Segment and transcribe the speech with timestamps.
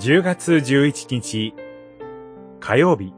[0.00, 1.54] 10月11日
[2.60, 3.12] 火曜日。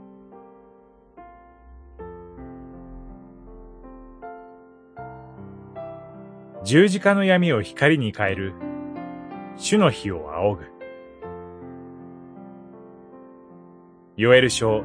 [6.65, 8.55] 十字架の闇を光に変える
[9.59, 10.65] 主の日を仰ぐ。
[14.17, 14.83] ヨエル書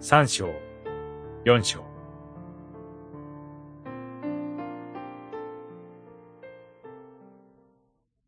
[0.00, 0.48] 三章
[1.44, 1.84] 四章。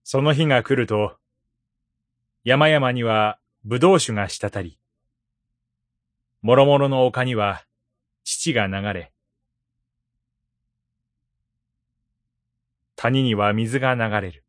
[0.02, 1.16] その日が来ると
[2.45, 4.79] 山々には葡萄酒が滴り、
[6.43, 7.65] 諸々の丘には
[8.25, 9.12] 乳が流れ、
[12.97, 14.45] 谷には水が流れる。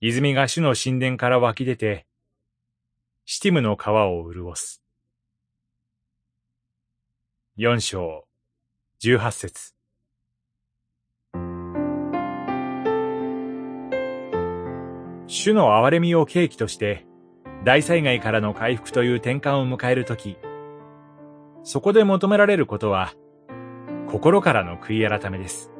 [0.00, 2.06] 泉が主の神殿から湧き出て、
[3.26, 4.82] シティムの川を潤す。
[7.56, 8.26] 四章、
[9.00, 9.79] 十八節。
[15.32, 17.06] 主の憐れみを契機として、
[17.64, 20.36] 大災害からの回復という転換を迎えるとき、
[21.62, 23.12] そこで求められることは、
[24.08, 25.70] 心からの悔い改めです。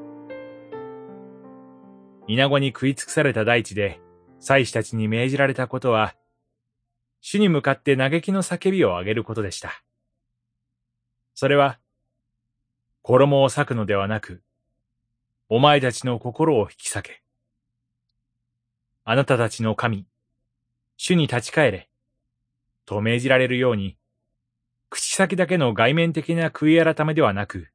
[2.29, 4.01] 稲子に食い尽くされた大地で、
[4.39, 6.15] 祭司たちに命じられたことは、
[7.21, 9.83] 主に向かって嘆きの叫びを上げることでした。
[11.35, 11.81] それは、
[13.03, 14.45] 衣を裂くのではなく、
[15.49, 17.23] お前たちの心を引き裂け。
[19.05, 20.07] あなたたちの神、
[20.97, 21.89] 主に立ち返れ、
[22.85, 23.97] と命じられるように、
[24.91, 27.69] 口先だけの外面的な悔い改めではなく、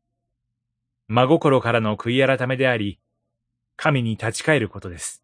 [1.08, 3.00] 真心からの悔い改めであり、
[3.78, 5.24] 神に立ち返ることです。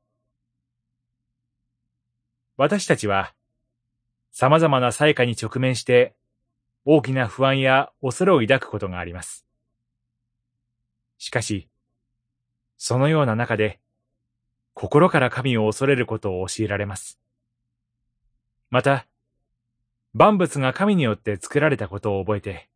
[2.57, 3.33] 私たちは、
[4.31, 6.16] 様々な災禍に直面して、
[6.85, 9.45] 大きな不安や恐れを抱くことがあります。
[11.18, 11.68] しかし、
[12.78, 13.81] そのような中で、
[14.81, 17.19] 心から神を恐れることを教えられます。
[18.72, 19.06] また、
[20.16, 22.68] 万物が神によって作られたことを覚えて、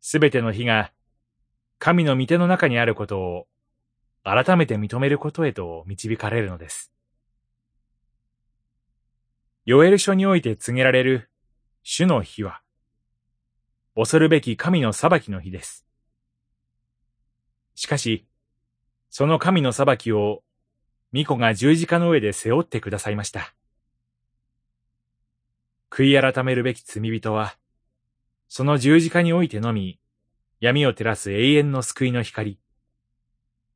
[0.00, 0.90] すべての日が
[1.78, 3.46] 神の御手の中にあることを
[4.24, 6.90] 改めて認めることへと導かれるのです。
[9.64, 11.30] ヨエル書において告げられる
[11.84, 12.62] 主の日は、
[13.94, 15.86] 恐るべき神の裁きの日です。
[17.76, 18.26] しかし、
[19.08, 20.42] その神の裁きを
[21.16, 23.54] 巫女が十字架の上で背負ってくださいました。
[25.88, 27.56] 悔い改めるべき罪人は、
[28.48, 29.98] その十字架においてのみ、
[30.60, 32.58] 闇を照らす永遠の救いの光、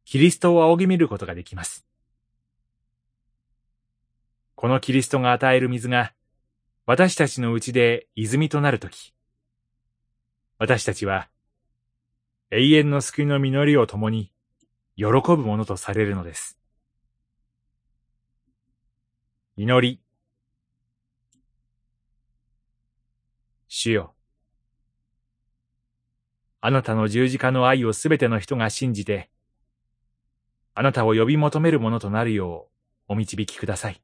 [0.05, 1.87] キリストを仰ぎ見ることができます。
[4.55, 6.13] このキリストが与える水が、
[6.85, 9.15] 私たちのうちで泉となるとき、
[10.59, 11.31] 私たちは、
[12.51, 14.31] 永遠の救いの実りを共に、
[14.95, 16.60] 喜ぶものとされるのです。
[19.63, 20.01] 祈り。
[23.69, 24.15] 主よ。
[26.63, 29.29] あなたの十字架の愛をすべての人が信じて、
[30.73, 32.69] あなたを呼び求めるものとなるよ
[33.11, 34.01] うお導きください。